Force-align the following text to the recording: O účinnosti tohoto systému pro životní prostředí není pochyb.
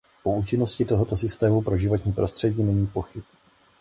O 0.23 0.35
účinnosti 0.39 0.85
tohoto 0.85 1.17
systému 1.17 1.61
pro 1.61 1.77
životní 1.77 2.11
prostředí 2.13 2.63
není 2.63 2.87
pochyb. 2.87 3.23